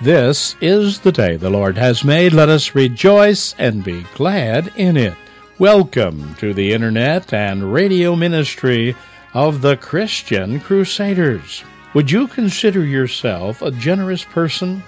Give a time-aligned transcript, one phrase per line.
[0.00, 2.32] This is the day the Lord has made.
[2.32, 5.16] Let us rejoice and be glad in it.
[5.58, 8.94] Welcome to the Internet and radio ministry
[9.34, 11.64] of the Christian Crusaders.
[11.94, 14.84] Would you consider yourself a generous person?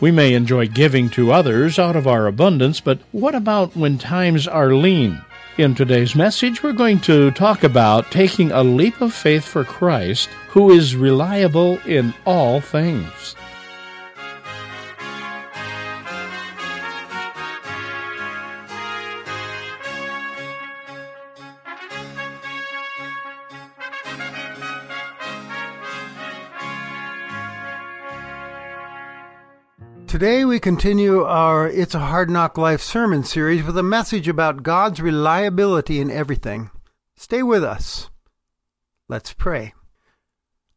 [0.00, 4.46] We may enjoy giving to others out of our abundance, but what about when times
[4.46, 5.20] are lean?
[5.58, 10.28] In today's message, we're going to talk about taking a leap of faith for Christ,
[10.50, 13.34] who is reliable in all things.
[30.12, 34.62] Today we continue our It's a Hard Knock Life sermon series with a message about
[34.62, 36.70] God's reliability in everything.
[37.16, 38.10] Stay with us.
[39.08, 39.72] Let's pray.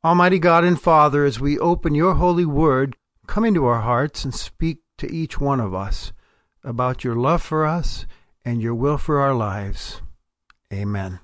[0.06, 2.96] Almighty God and Father, as we open your holy word,
[3.28, 6.14] come into our hearts and speak to each one of us
[6.64, 8.06] about your love for us
[8.46, 10.02] and your will for our lives.
[10.72, 11.20] Amen.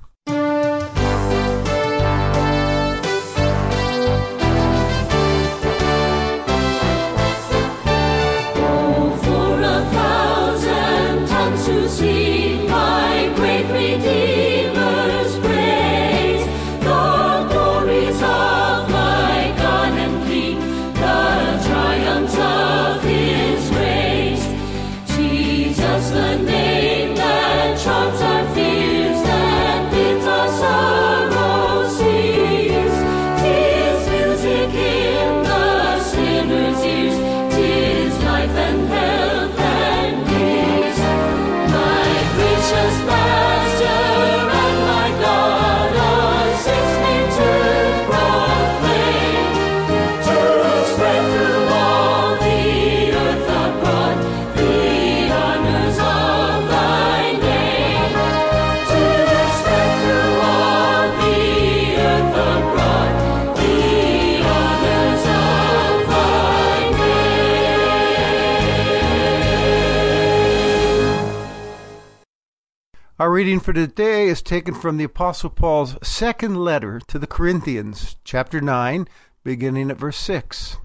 [73.31, 78.17] Our reading for today is taken from the Apostle Paul's second letter to the Corinthians,
[78.25, 79.07] chapter 9,
[79.45, 80.75] beginning at verse 6.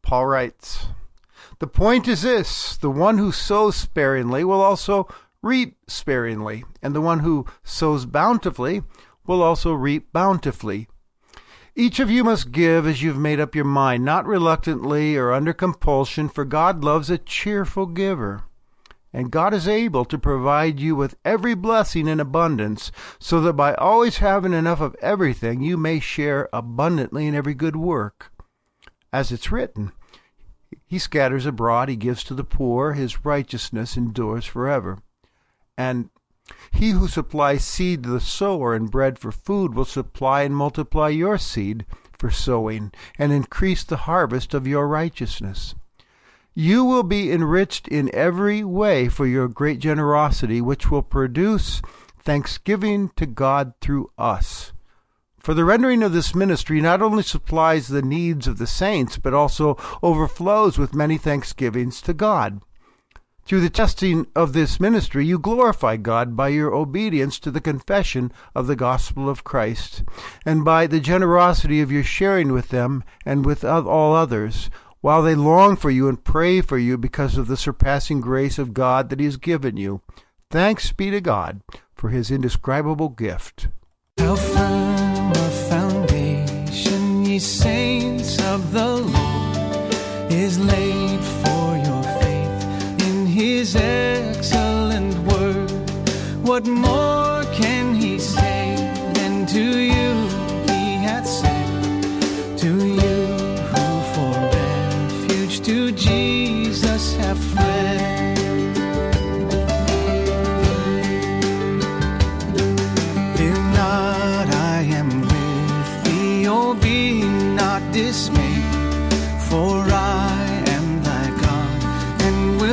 [0.00, 0.86] Paul writes,
[1.58, 5.08] The point is this the one who sows sparingly will also
[5.42, 8.84] reap sparingly, and the one who sows bountifully
[9.26, 10.86] will also reap bountifully.
[11.74, 15.52] Each of you must give as you've made up your mind, not reluctantly or under
[15.52, 18.44] compulsion, for God loves a cheerful giver.
[19.12, 23.74] And God is able to provide you with every blessing in abundance, so that by
[23.74, 28.32] always having enough of everything, you may share abundantly in every good work.
[29.12, 29.92] As it's written,
[30.86, 34.98] He scatters abroad, He gives to the poor, His righteousness endures forever.
[35.76, 36.10] And
[36.72, 41.08] he who supplies seed to the sower and bread for food will supply and multiply
[41.08, 41.86] your seed
[42.18, 45.74] for sowing, and increase the harvest of your righteousness.
[46.60, 51.80] You will be enriched in every way for your great generosity, which will produce
[52.18, 54.74] thanksgiving to God through us.
[55.38, 59.32] For the rendering of this ministry not only supplies the needs of the saints, but
[59.32, 62.60] also overflows with many thanksgivings to God.
[63.46, 68.32] Through the testing of this ministry, you glorify God by your obedience to the confession
[68.54, 70.04] of the gospel of Christ,
[70.44, 74.68] and by the generosity of your sharing with them and with all others,
[75.00, 78.74] while they long for you and pray for you because of the surpassing grace of
[78.74, 80.00] God that He has given you.
[80.50, 81.60] Thanks be to God
[81.94, 83.68] for His indescribable gift.
[84.18, 93.26] How firm a foundation, ye saints of the Lord, is laid for your faith in
[93.26, 95.70] His excellent word.
[96.42, 98.76] What more can He say
[99.14, 99.89] than to you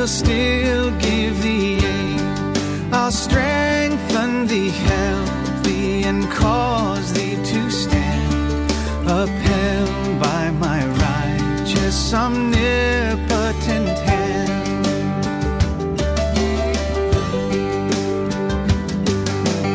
[0.08, 2.20] still give thee aid.
[2.92, 8.72] I'll strengthen thee, help thee, and cause thee to stand,
[9.06, 14.86] upheld by my righteous omnipotent hand.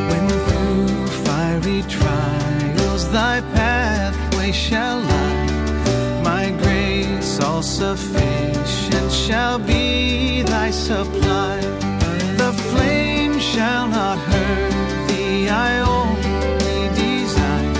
[0.09, 8.32] When through fiery trials thy pathway shall lie, my grace all sufficient
[9.27, 11.57] shall be thy supply.
[12.41, 15.47] The flame shall not hurt thee.
[15.47, 17.73] I only desire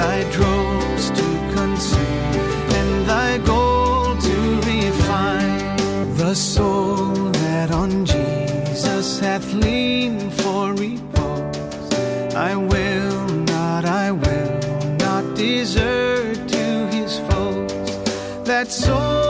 [0.00, 2.40] thy dross to consume
[2.78, 4.36] and thy gold to
[4.70, 5.76] refine.
[6.16, 11.92] The soul that on Jesus hath leaned for repose,
[12.34, 14.60] I will not, I will
[15.04, 16.66] not desert to
[16.96, 17.72] his foes.
[18.46, 19.21] That soul,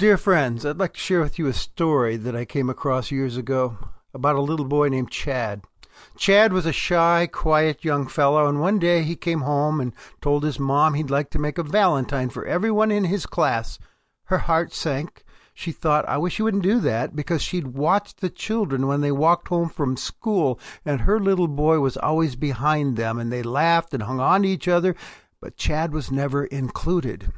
[0.00, 3.36] Dear friends, I'd like to share with you a story that I came across years
[3.36, 3.76] ago
[4.14, 5.60] about a little boy named Chad.
[6.16, 9.92] Chad was a shy, quiet young fellow, and one day he came home and
[10.22, 13.78] told his mom he'd like to make a valentine for everyone in his class.
[14.24, 15.22] Her heart sank.
[15.52, 19.12] She thought, I wish he wouldn't do that, because she'd watched the children when they
[19.12, 23.92] walked home from school, and her little boy was always behind them, and they laughed
[23.92, 24.96] and hung on to each other,
[25.42, 27.30] but Chad was never included.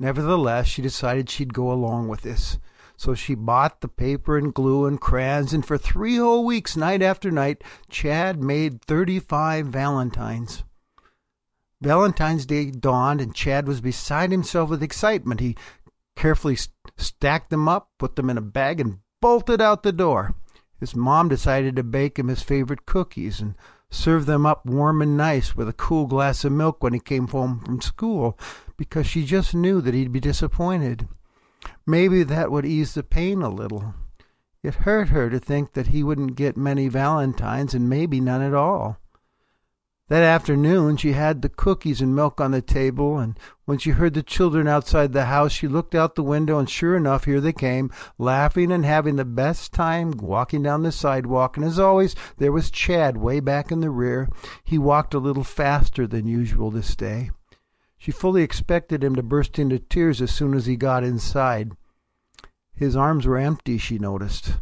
[0.00, 2.58] Nevertheless, she decided she'd go along with this.
[2.96, 7.02] So she bought the paper and glue and crayons, and for three whole weeks, night
[7.02, 10.64] after night, Chad made 35 Valentines.
[11.82, 15.40] Valentine's Day dawned, and Chad was beside himself with excitement.
[15.40, 15.56] He
[16.16, 20.34] carefully st- stacked them up, put them in a bag, and bolted out the door.
[20.78, 23.54] His mom decided to bake him his favorite cookies and
[23.90, 27.26] serve them up warm and nice with a cool glass of milk when he came
[27.28, 28.38] home from school,
[28.76, 31.08] because she just knew that he'd be disappointed.
[31.86, 33.94] Maybe that would ease the pain a little.
[34.62, 38.54] It hurt her to think that he wouldn't get many valentines and maybe none at
[38.54, 38.98] all.
[40.10, 44.14] That afternoon she had the cookies and milk on the table, and when she heard
[44.14, 47.52] the children outside the house, she looked out the window, and sure enough, here they
[47.52, 51.56] came, laughing and having the best time walking down the sidewalk.
[51.56, 54.28] And as always, there was Chad way back in the rear.
[54.64, 57.30] He walked a little faster than usual this day.
[57.96, 61.70] She fully expected him to burst into tears as soon as he got inside.
[62.74, 64.54] His arms were empty, she noticed.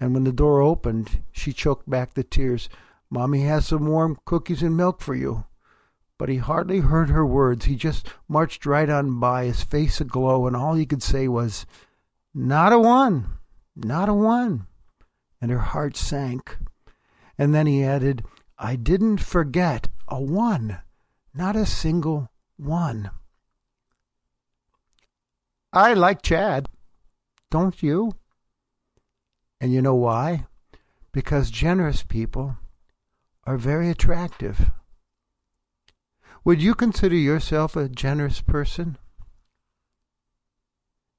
[0.00, 2.70] And when the door opened, she choked back the tears.
[3.12, 5.44] Mommy has some warm cookies and milk for you.
[6.16, 7.66] But he hardly heard her words.
[7.66, 11.66] He just marched right on by, his face aglow, and all he could say was,
[12.32, 13.26] Not a one,
[13.76, 14.66] not a one.
[15.42, 16.56] And her heart sank.
[17.36, 18.24] And then he added,
[18.58, 20.78] I didn't forget a one,
[21.34, 23.10] not a single one.
[25.70, 26.66] I like Chad.
[27.50, 28.12] Don't you?
[29.60, 30.46] And you know why?
[31.12, 32.56] Because generous people
[33.44, 34.70] are very attractive.
[36.44, 38.98] Would you consider yourself a generous person?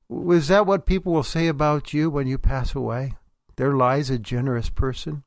[0.09, 3.13] Is that what people will say about you when you pass away?
[3.55, 5.23] There lies a generous person.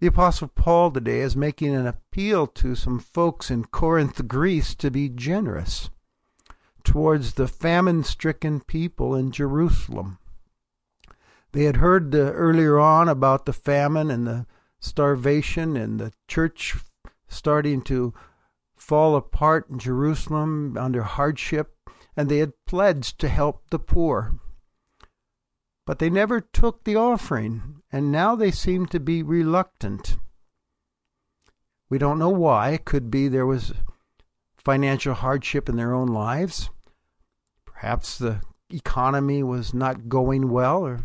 [0.00, 4.90] The Apostle Paul today is making an appeal to some folks in Corinth, Greece, to
[4.90, 5.90] be generous
[6.84, 10.18] towards the famine stricken people in Jerusalem.
[11.52, 14.46] They had heard uh, earlier on about the famine and the
[14.82, 16.76] starvation and the church
[17.28, 18.12] starting to
[18.76, 21.74] fall apart in Jerusalem under hardship,
[22.16, 24.34] and they had pledged to help the poor.
[25.86, 30.16] But they never took the offering, and now they seem to be reluctant.
[31.88, 32.70] We don't know why.
[32.70, 33.72] It could be there was
[34.56, 36.70] financial hardship in their own lives.
[37.64, 41.00] Perhaps the economy was not going well, or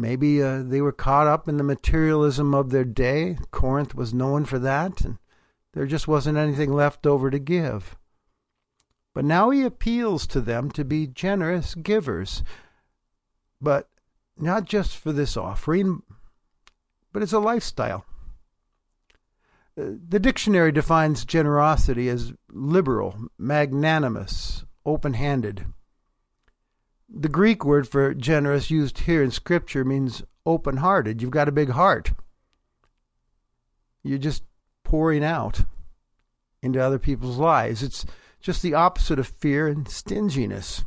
[0.00, 3.38] maybe uh, they were caught up in the materialism of their day.
[3.50, 5.18] Corinth was known for that, and
[5.72, 7.96] there just wasn't anything left over to give.
[9.14, 12.42] But now he appeals to them to be generous givers,
[13.60, 13.88] but
[14.38, 16.02] not just for this offering,
[17.12, 18.04] but as a lifestyle.
[19.76, 25.66] The dictionary defines generosity as liberal, magnanimous, open handed.
[27.12, 31.20] The Greek word for generous used here in Scripture means open hearted.
[31.20, 32.12] You've got a big heart.
[34.02, 34.44] You're just
[34.84, 35.62] pouring out
[36.62, 37.82] into other people's lives.
[37.82, 38.06] It's
[38.40, 40.84] just the opposite of fear and stinginess.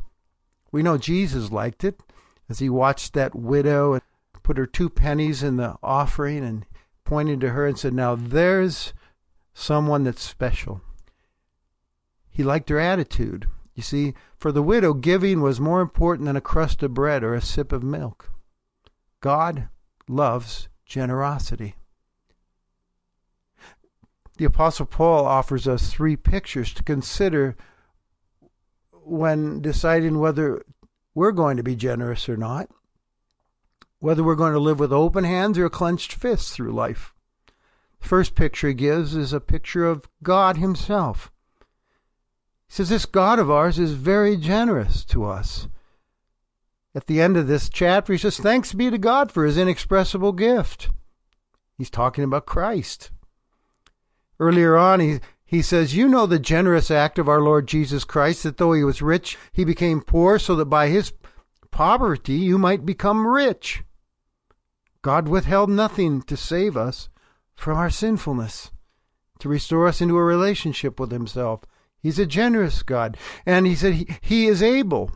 [0.72, 2.00] We know Jesus liked it
[2.48, 4.02] as he watched that widow and
[4.42, 6.66] put her two pennies in the offering and
[7.04, 8.92] pointed to her and said, Now there's
[9.52, 10.80] someone that's special.
[12.30, 13.46] He liked her attitude.
[13.74, 17.34] You see, for the widow, giving was more important than a crust of bread or
[17.34, 18.30] a sip of milk.
[19.20, 19.68] God
[20.08, 21.74] loves generosity.
[24.36, 27.56] The Apostle Paul offers us three pictures to consider
[28.90, 30.64] when deciding whether
[31.14, 32.68] we're going to be generous or not,
[34.00, 37.14] whether we're going to live with open hands or clenched fists through life.
[38.00, 41.30] The first picture he gives is a picture of God Himself.
[42.68, 45.68] He says, This God of ours is very generous to us.
[46.94, 50.32] At the end of this chapter, he says, Thanks be to God for his inexpressible
[50.32, 50.90] gift.
[51.76, 53.10] He's talking about Christ.
[54.38, 58.44] Earlier on, he, he says, You know the generous act of our Lord Jesus Christ,
[58.44, 61.12] that though he was rich, he became poor, so that by his
[61.70, 63.82] poverty you might become rich.
[65.02, 67.08] God withheld nothing to save us
[67.54, 68.70] from our sinfulness,
[69.40, 71.62] to restore us into a relationship with himself.
[72.04, 73.16] He's a generous God.
[73.46, 75.12] And he said he, he is able.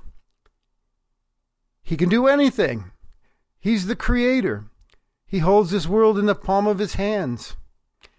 [1.83, 2.92] He can do anything.
[3.61, 4.64] He's the creator.
[5.26, 7.57] He holds this world in the palm of his hands.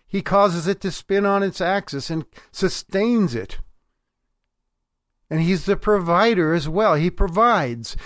[0.06, 3.58] He causes it to spin on its axis and sustains it.
[5.32, 6.94] And he's the provider as well.
[6.94, 7.98] He provides.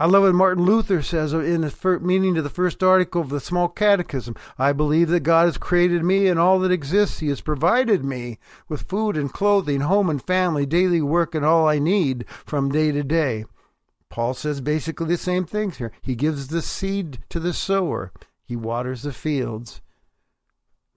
[0.00, 3.38] I love what Martin Luther says in the meaning to the first article of the
[3.38, 4.34] Small Catechism.
[4.58, 7.18] I believe that God has created me and all that exists.
[7.18, 11.68] He has provided me with food and clothing, home and family, daily work, and all
[11.68, 13.44] I need from day to day.
[14.08, 15.92] Paul says basically the same things here.
[16.00, 18.10] He gives the seed to the sower,
[18.42, 19.82] he waters the fields.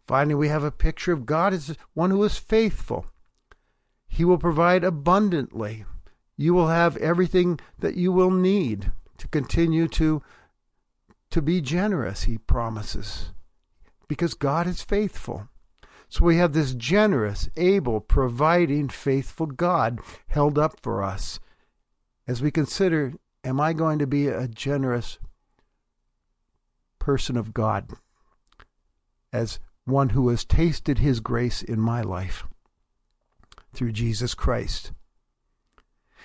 [0.07, 3.07] Finally, we have a picture of God as one who is faithful.
[4.07, 5.83] He will provide abundantly
[6.37, 10.21] you will have everything that you will need to continue to
[11.29, 13.31] to be generous he promises
[14.07, 15.49] because God is faithful.
[16.07, 21.39] So we have this generous able providing faithful God held up for us.
[22.27, 23.13] As we consider
[23.43, 25.17] am I going to be a generous
[26.99, 27.89] person of God
[29.31, 32.45] as one who has tasted his grace in my life?
[33.73, 34.91] Through Jesus Christ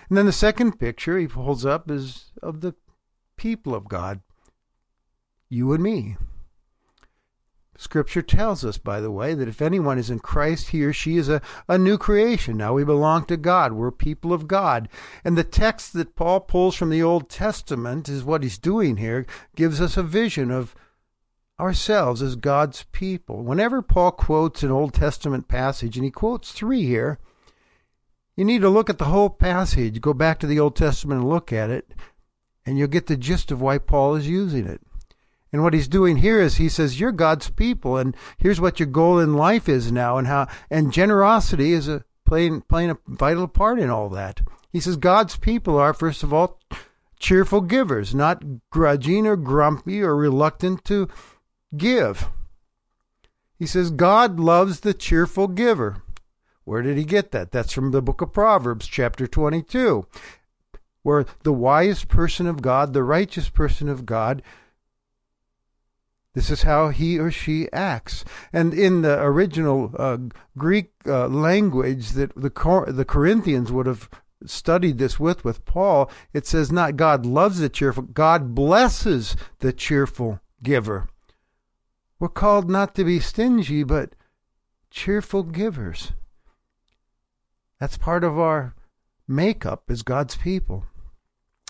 [0.09, 2.75] and then the second picture he holds up is of the
[3.37, 4.21] people of God,
[5.49, 6.17] you and me.
[7.81, 11.17] Scripture tells us, by the way, that if anyone is in Christ, he or she
[11.17, 12.57] is a, a new creation.
[12.57, 13.73] Now we belong to God.
[13.73, 14.89] We're people of God.
[15.25, 19.27] And the text that Paul pulls from the Old Testament is what he's doing here,
[19.55, 20.75] gives us a vision of
[21.61, 23.45] ourselves as God's people.
[23.45, 27.21] Whenever Paul quotes an Old Testament passage, and he quotes three here,
[28.39, 31.29] you need to look at the whole passage, go back to the Old Testament and
[31.29, 31.93] look at it,
[32.65, 34.81] and you'll get the gist of why Paul is using it.
[35.53, 38.87] And what he's doing here is he says, You're God's people, and here's what your
[38.87, 43.49] goal in life is now, and how and generosity is a playing playing a vital
[43.49, 44.41] part in all that.
[44.71, 46.61] He says God's people are, first of all,
[47.19, 51.09] cheerful givers, not grudging or grumpy or reluctant to
[51.77, 52.29] give.
[53.59, 56.05] He says God loves the cheerful giver.
[56.69, 57.51] Where did he get that?
[57.51, 60.07] That's from the book of Proverbs, chapter 22,
[61.03, 64.43] where the wise person of God, the righteous person of God,
[66.35, 68.23] this is how he or she acts.
[68.53, 70.19] And in the original uh,
[70.59, 74.11] Greek uh, language that the, Cor- the Corinthians would have
[74.45, 79.73] studied this with, with Paul, it says not God loves the cheerful, God blesses the
[79.73, 81.09] cheerful giver.
[82.21, 84.13] We're called not to be stingy, but
[84.91, 86.13] cheerful givers.
[87.81, 88.75] That's part of our
[89.27, 90.85] makeup as God's people.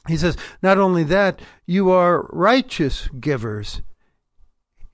[0.06, 3.82] He says, not only that, you are righteous givers.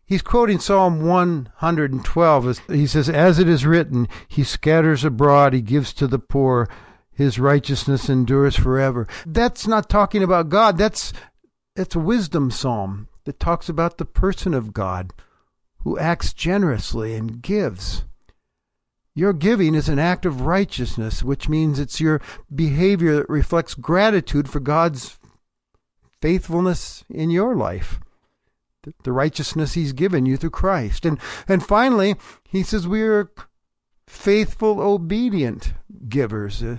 [0.06, 2.68] He's quoting Psalm 112.
[2.68, 6.68] He says, As it is written, He scatters abroad, He gives to the poor,
[7.12, 9.06] His righteousness endures forever.
[9.24, 10.76] That's not talking about God.
[10.76, 11.12] That's,
[11.74, 15.12] that's a wisdom psalm that talks about the person of God
[15.84, 18.04] who acts generously and gives.
[19.14, 22.20] Your giving is an act of righteousness, which means it's your
[22.52, 25.18] behavior that reflects gratitude for God's
[26.20, 28.00] faithfulness in your life.
[29.04, 31.06] the righteousness he's given you through Christ.
[31.06, 31.18] And
[31.48, 32.16] and finally,
[32.46, 33.30] he says we are
[34.06, 35.72] faithful, obedient
[36.08, 36.62] givers.
[36.62, 36.78] Uh,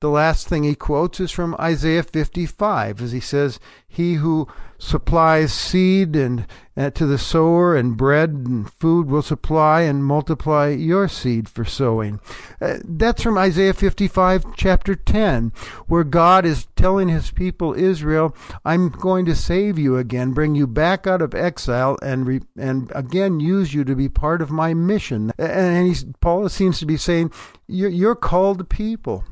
[0.00, 3.58] the last thing he quotes is from Isaiah 55, as he says,
[3.88, 4.46] He who
[4.78, 10.68] supplies seed and, uh, to the sower and bread and food will supply and multiply
[10.68, 12.20] your seed for sowing.
[12.60, 15.52] Uh, that's from Isaiah 55, chapter 10,
[15.88, 20.68] where God is telling his people Israel, I'm going to save you again, bring you
[20.68, 24.74] back out of exile, and, re- and again use you to be part of my
[24.74, 25.32] mission.
[25.38, 27.32] And Paul seems to be saying,
[27.66, 29.24] you're called people.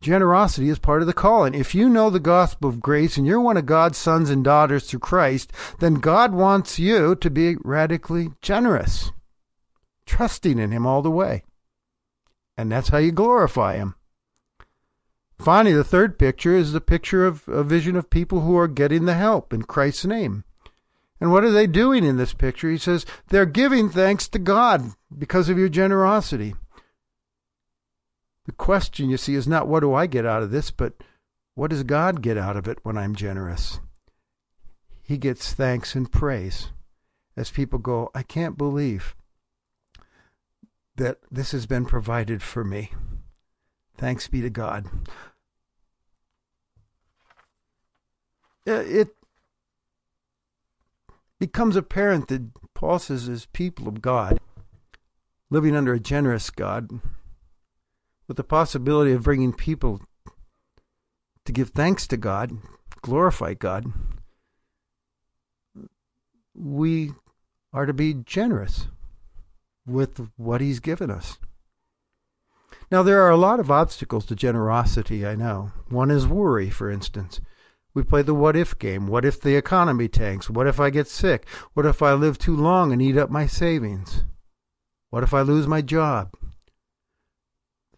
[0.00, 1.54] Generosity is part of the calling.
[1.54, 4.86] If you know the gospel of grace and you're one of God's sons and daughters
[4.86, 9.12] through Christ, then God wants you to be radically generous,
[10.06, 11.44] trusting in Him all the way.
[12.56, 13.94] And that's how you glorify Him.
[15.38, 19.04] Finally, the third picture is the picture of a vision of people who are getting
[19.04, 20.44] the help in Christ's name.
[21.20, 22.70] And what are they doing in this picture?
[22.70, 26.54] He says, they're giving thanks to God because of your generosity.
[28.50, 30.94] The question, you see, is not what do I get out of this, but
[31.54, 33.78] what does God get out of it when I'm generous?
[35.04, 36.70] He gets thanks and praise
[37.36, 39.14] as people go, I can't believe
[40.96, 42.90] that this has been provided for me.
[43.96, 44.86] Thanks be to God.
[48.66, 49.14] Uh, it
[51.38, 54.40] becomes apparent that Paul says, as people of God,
[55.50, 57.00] living under a generous God,
[58.30, 60.00] with the possibility of bringing people
[61.44, 62.58] to give thanks to God,
[63.02, 63.92] glorify God,
[66.54, 67.10] we
[67.72, 68.86] are to be generous
[69.84, 71.38] with what He's given us.
[72.88, 75.72] Now, there are a lot of obstacles to generosity, I know.
[75.88, 77.40] One is worry, for instance.
[77.94, 79.08] We play the what if game.
[79.08, 80.48] What if the economy tanks?
[80.48, 81.48] What if I get sick?
[81.74, 84.22] What if I live too long and eat up my savings?
[85.08, 86.36] What if I lose my job?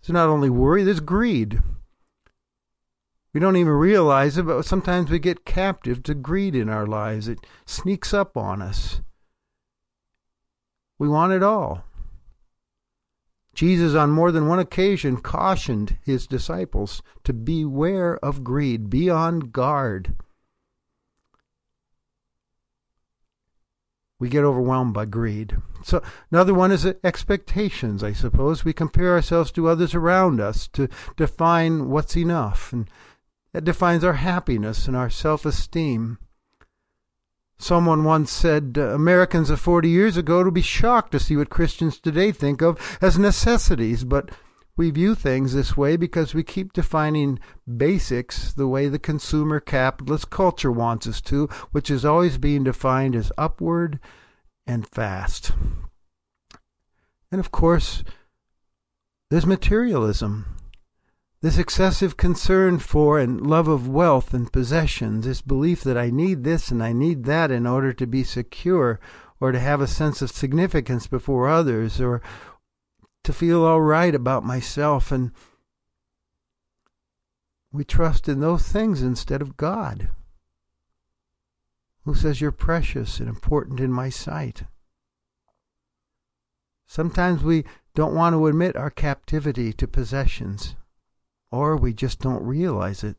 [0.02, 1.60] There's not only worry, there's greed.
[3.32, 7.28] We don't even realize it, but sometimes we get captive to greed in our lives.
[7.28, 9.00] It sneaks up on us.
[10.98, 11.84] We want it all.
[13.54, 19.40] Jesus, on more than one occasion, cautioned his disciples to beware of greed, be on
[19.40, 20.14] guard.
[24.22, 25.56] We get overwhelmed by greed.
[25.82, 28.64] So another one is expectations, I suppose.
[28.64, 32.88] We compare ourselves to others around us to define what's enough, and
[33.52, 36.18] that defines our happiness and our self-esteem.
[37.58, 41.50] Someone once said uh, Americans of 40 years ago would be shocked to see what
[41.50, 44.30] Christians today think of as necessities, but
[44.76, 47.38] we view things this way because we keep defining
[47.76, 53.14] basics the way the consumer capitalist culture wants us to, which is always being defined
[53.14, 54.00] as upward
[54.66, 55.52] and fast.
[57.30, 58.02] And of course,
[59.30, 60.46] there's materialism.
[61.42, 66.44] This excessive concern for and love of wealth and possessions, this belief that I need
[66.44, 69.00] this and I need that in order to be secure
[69.40, 72.22] or to have a sense of significance before others or
[73.24, 75.12] to feel all right about myself.
[75.12, 75.32] And
[77.72, 80.10] we trust in those things instead of God,
[82.04, 84.64] who says, You're precious and important in my sight.
[86.86, 90.76] Sometimes we don't want to admit our captivity to possessions,
[91.50, 93.16] or we just don't realize it.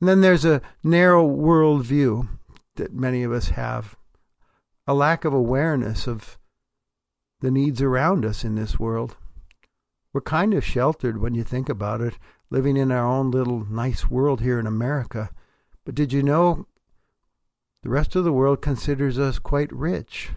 [0.00, 2.28] And then there's a narrow world view
[2.74, 3.96] that many of us have,
[4.86, 6.38] a lack of awareness of
[7.40, 9.16] the needs around us in this world.
[10.12, 12.14] We're kind of sheltered when you think about it,
[12.48, 15.30] living in our own little nice world here in America.
[15.84, 16.66] But did you know
[17.82, 20.30] the rest of the world considers us quite rich?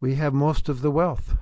[0.00, 1.36] We have most of the wealth.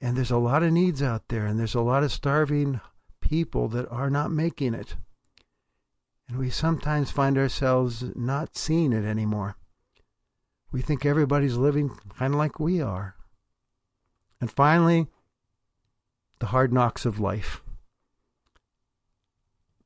[0.00, 2.80] And there's a lot of needs out there, and there's a lot of starving
[3.20, 4.96] people that are not making it.
[6.28, 9.56] And we sometimes find ourselves not seeing it anymore.
[10.70, 13.14] We think everybody's living kind of like we are.
[14.40, 15.06] And finally,
[16.38, 17.62] the hard knocks of life.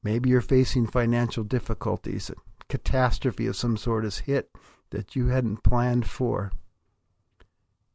[0.03, 2.35] Maybe you're facing financial difficulties, a
[2.69, 4.51] catastrophe of some sort has hit
[4.91, 6.51] that you hadn't planned for.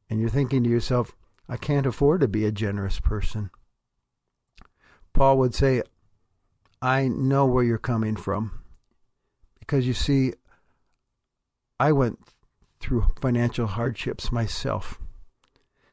[0.10, 1.14] And you're thinking to yourself,
[1.50, 3.52] I can't afford to be a generous person.
[5.14, 5.84] Paul would say,
[6.82, 8.64] I know where you're coming from.
[9.60, 10.34] Because you see,
[11.80, 12.20] I went
[12.80, 15.00] through financial hardships myself.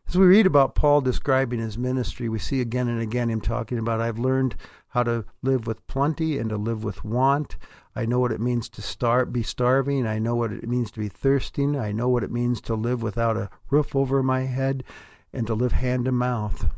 [0.06, 3.78] As we read about Paul describing his ministry, we see again and again him talking
[3.78, 4.54] about, I've learned
[4.88, 7.56] how to live with plenty and to live with want.
[7.96, 10.06] I know what it means to starve, be starving.
[10.06, 11.76] I know what it means to be thirsting.
[11.76, 14.84] I know what it means to live without a roof over my head
[15.32, 16.68] and to live hand to mouth.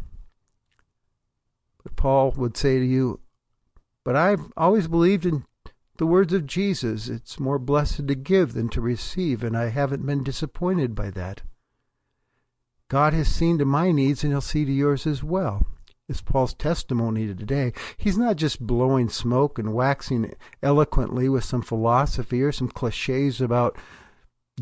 [1.82, 3.20] But Paul would say to you,
[4.04, 5.44] But I've always believed in
[5.98, 7.08] the words of Jesus.
[7.08, 11.42] It's more blessed to give than to receive, and I haven't been disappointed by that.
[12.88, 15.66] God has seen to my needs, and He'll see to yours as well
[16.08, 17.72] is Paul's testimony today.
[17.96, 23.76] He's not just blowing smoke and waxing eloquently with some philosophy or some cliches about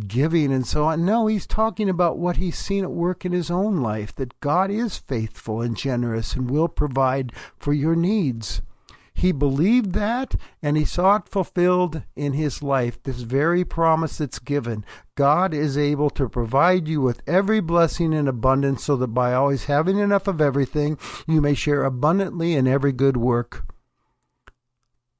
[0.07, 1.05] giving and so on.
[1.05, 4.71] No, he's talking about what he's seen at work in his own life that God
[4.71, 8.63] is faithful and generous and will provide for your needs.
[9.15, 14.39] He believed that and he saw it fulfilled in his life, this very promise that's
[14.39, 14.85] given.
[15.15, 19.65] God is able to provide you with every blessing in abundance so that by always
[19.65, 23.65] having enough of everything, you may share abundantly in every good work.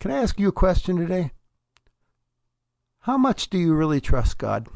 [0.01, 1.31] Can I ask you a question today?
[3.01, 4.69] How much do you really trust God?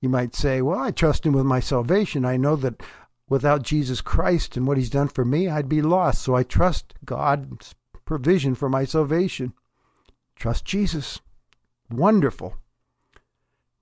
[0.00, 2.24] You might say, Well, I trust Him with my salvation.
[2.24, 2.82] I know that
[3.34, 6.22] without Jesus Christ and what He's done for me, I'd be lost.
[6.22, 9.54] So I trust God's provision for my salvation.
[10.36, 11.20] Trust Jesus.
[11.90, 12.54] Wonderful.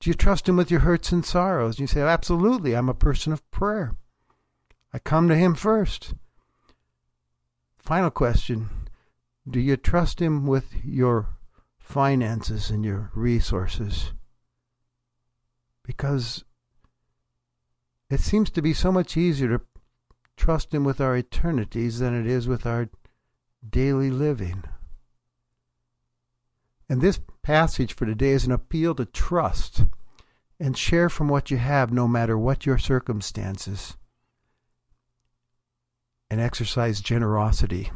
[0.01, 1.79] Do you trust Him with your hurts and sorrows?
[1.79, 2.75] You say, Absolutely.
[2.75, 3.95] I'm a person of prayer.
[4.91, 6.15] I come to Him first.
[7.77, 8.71] Final question
[9.47, 11.29] Do you trust Him with your
[11.79, 14.13] finances and your resources?
[15.85, 16.43] Because
[18.13, 19.61] it seems to be so much easier to
[20.37, 22.89] trust Him with our eternities than it is with our
[23.69, 24.65] daily living.
[26.89, 29.85] And this passage for today is an appeal to trust
[30.61, 33.97] and share from what you have, no matter what your circumstances,
[36.31, 37.91] and exercise generosity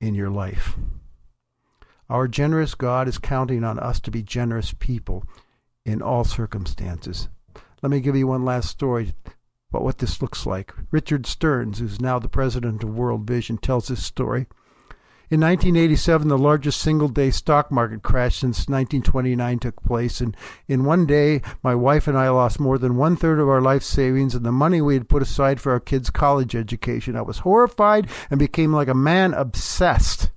[0.00, 0.76] in your life.
[2.08, 5.24] Our generous God is counting on us to be generous people
[5.86, 7.28] in all circumstances.
[7.82, 9.14] Let me give you one last story
[9.70, 10.74] about what this looks like.
[10.90, 14.46] Richard Stearns, who's now the president of World Vision, tells this story.
[15.30, 20.20] In 1987, the largest single day stock market crash since 1929 took place.
[20.20, 23.60] And in one day, my wife and I lost more than one third of our
[23.60, 27.14] life savings and the money we had put aside for our kids' college education.
[27.14, 30.32] I was horrified and became like a man obsessed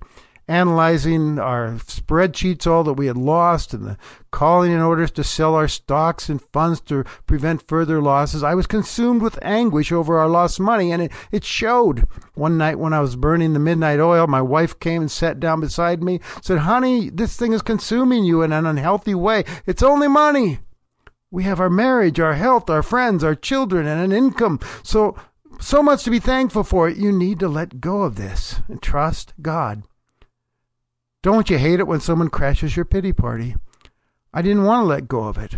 [0.48, 3.96] analyzing our spreadsheets, all that we had lost, and the
[4.30, 8.42] calling in orders to sell our stocks and funds to prevent further losses.
[8.42, 12.06] I was consumed with anguish over our lost money, and it, it showed.
[12.34, 15.60] One night when I was burning the midnight oil, my wife came and sat down
[15.60, 19.44] beside me, said, Honey, this thing is consuming you in an unhealthy way.
[19.66, 20.58] It's only money.
[21.30, 24.60] We have our marriage, our health, our friends, our children, and an income.
[24.82, 25.16] So,
[25.58, 26.88] so much to be thankful for.
[26.88, 29.82] You need to let go of this and trust God.
[31.24, 33.56] Don't you hate it when someone crashes your pity party?
[34.34, 35.56] I didn't want to let go of it.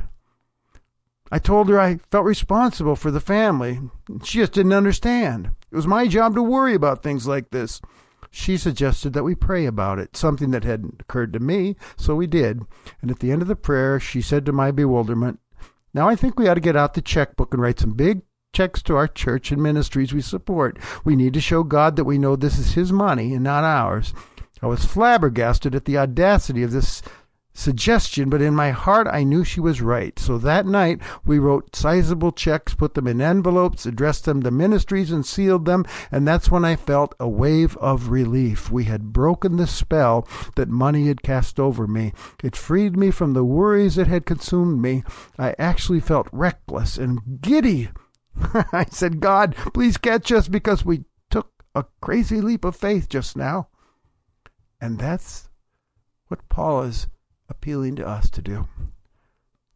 [1.32, 3.80] I told her I felt responsible for the family.
[4.22, 5.50] She just didn't understand.
[5.72, 7.80] It was my job to worry about things like this.
[8.30, 12.28] She suggested that we pray about it, something that hadn't occurred to me, so we
[12.28, 12.62] did.
[13.02, 15.40] And at the end of the prayer, she said to my bewilderment,
[15.92, 18.82] Now I think we ought to get out the checkbook and write some big checks
[18.82, 20.78] to our church and ministries we support.
[21.04, 24.14] We need to show God that we know this is His money and not ours.
[24.62, 27.02] I was flabbergasted at the audacity of this
[27.56, 30.18] suggestion, but in my heart I knew she was right.
[30.18, 35.10] So that night we wrote sizable checks, put them in envelopes, addressed them to ministries,
[35.10, 38.70] and sealed them, and that's when I felt a wave of relief.
[38.70, 42.12] We had broken the spell that money had cast over me.
[42.42, 45.02] It freed me from the worries that had consumed me.
[45.38, 47.90] I actually felt reckless and giddy.
[48.72, 53.36] I said, God, please catch us because we took a crazy leap of faith just
[53.36, 53.68] now.
[54.86, 55.48] And that's
[56.28, 57.08] what Paul is
[57.48, 58.68] appealing to us to do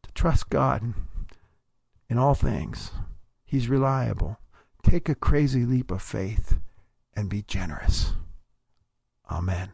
[0.04, 0.94] to trust God
[2.08, 2.92] in all things.
[3.44, 4.38] He's reliable.
[4.84, 6.60] Take a crazy leap of faith
[7.16, 8.12] and be generous.
[9.28, 9.72] Amen.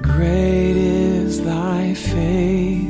[0.00, 2.89] Great is thy faith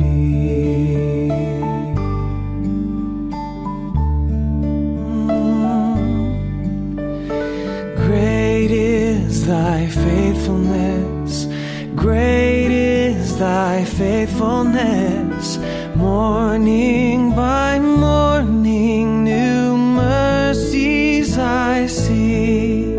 [13.41, 15.57] thy faithfulness.
[15.95, 22.95] Morning by morning, new mercies I see,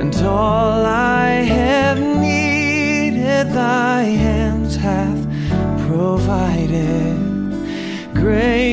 [0.00, 5.20] and all I have needed, thy hands have
[5.86, 7.18] provided.
[8.14, 8.69] Great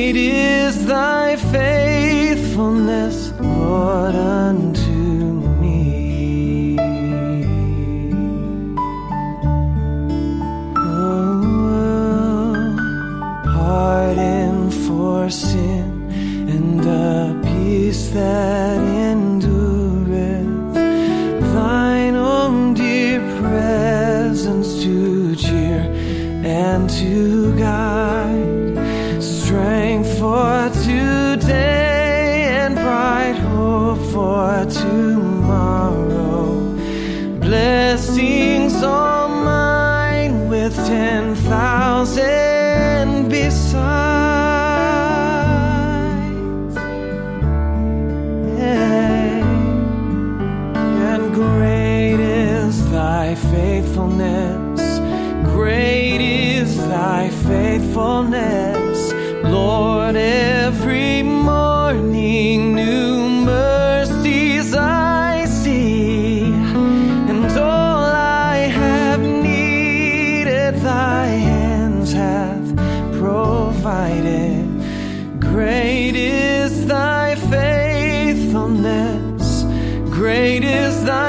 [75.40, 79.64] Great is thy faithfulness.
[80.10, 81.27] Great is thy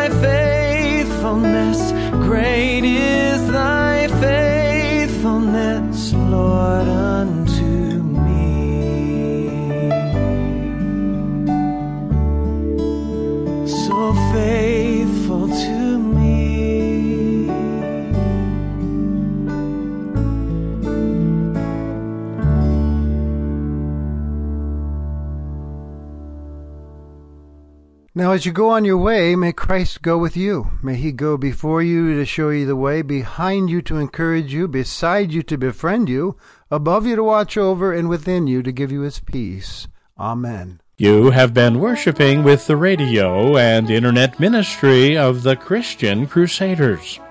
[28.19, 30.71] Now, as you go on your way, may Christ go with you.
[30.83, 34.67] May he go before you to show you the way, behind you to encourage you,
[34.67, 36.35] beside you to befriend you,
[36.69, 39.87] above you to watch over, and within you to give you his peace.
[40.19, 40.81] Amen.
[40.97, 47.21] You have been worshiping with the radio and internet ministry of the Christian Crusaders.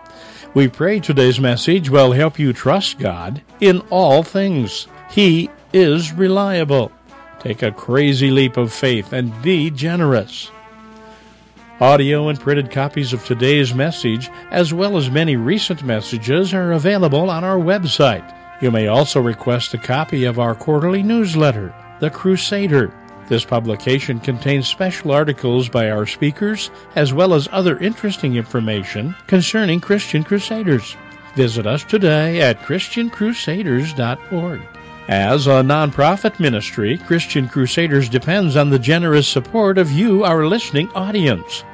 [0.54, 4.88] We pray today's message will help you trust God in all things.
[5.10, 6.90] He is reliable.
[7.40, 10.50] Take a crazy leap of faith and be generous.
[11.80, 17.30] Audio and printed copies of today's message, as well as many recent messages, are available
[17.30, 18.34] on our website.
[18.60, 22.92] You may also request a copy of our quarterly newsletter, The Crusader.
[23.28, 29.80] This publication contains special articles by our speakers, as well as other interesting information concerning
[29.80, 30.96] Christian Crusaders.
[31.36, 34.77] Visit us today at ChristianCrusaders.org.
[35.08, 40.90] As a nonprofit ministry, Christian Crusaders depends on the generous support of you, our listening
[40.90, 41.64] audience.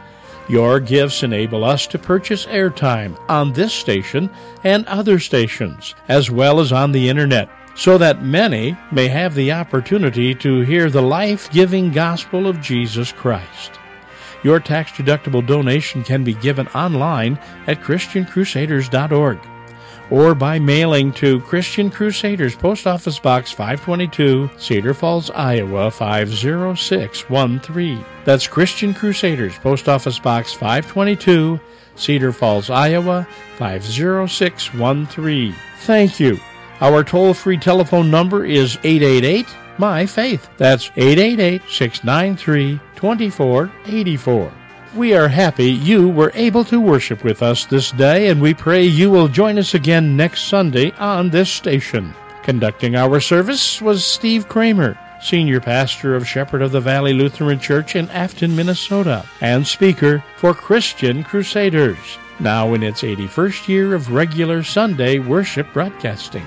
[0.48, 4.30] Your gifts enable us to purchase airtime on this station
[4.62, 9.50] and other stations, as well as on the internet, so that many may have the
[9.50, 13.72] opportunity to hear the life giving gospel of Jesus Christ.
[14.44, 19.40] Your tax deductible donation can be given online at ChristianCrusaders.org
[20.10, 28.04] or by mailing to Christian Crusaders, Post Office Box 522, Cedar Falls, Iowa 50613.
[28.24, 31.58] That's Christian Crusaders, Post Office Box 522,
[31.96, 35.54] Cedar Falls, Iowa 50613.
[35.80, 36.38] Thank you.
[36.80, 39.46] Our toll free telephone number is 888
[39.78, 40.48] My Faith.
[40.56, 44.63] That's 888 693 2484.
[44.96, 48.84] We are happy you were able to worship with us this day, and we pray
[48.84, 52.14] you will join us again next Sunday on this station.
[52.44, 57.96] Conducting our service was Steve Kramer, Senior Pastor of Shepherd of the Valley Lutheran Church
[57.96, 61.98] in Afton, Minnesota, and speaker for Christian Crusaders,
[62.38, 66.46] now in its 81st year of regular Sunday worship broadcasting.